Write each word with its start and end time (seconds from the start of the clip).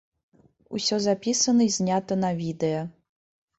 Усё 0.79 0.95
запісана 1.03 1.69
і 1.69 1.75
знята 1.77 2.19
на 2.25 2.33
відэа. 2.43 2.83